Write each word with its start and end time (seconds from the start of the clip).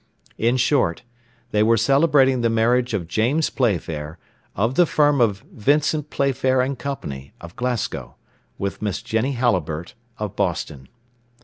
In 0.39 0.57
short, 0.57 1.03
they 1.51 1.61
were 1.61 1.77
celebrating 1.77 2.41
the 2.41 2.49
marriage 2.49 2.95
of 2.95 3.07
James 3.07 3.51
Playfair, 3.51 4.17
of 4.55 4.73
the 4.73 4.87
firm 4.87 5.21
of 5.21 5.43
Vincent 5.53 6.09
Playfair 6.09 6.75
& 6.75 6.75
Co., 6.75 6.97
of 7.39 7.55
Glasgow, 7.55 8.15
with 8.57 8.81
Miss 8.81 9.03
Jenny 9.03 9.33
Halliburtt, 9.33 9.93
of 10.17 10.35
Boston. 10.35 10.89